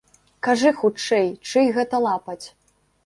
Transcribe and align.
Кажы 0.47 0.71
хутчэй, 0.79 1.29
чый 1.53 1.69
гэта 1.79 2.01
лапаць? 2.07 2.43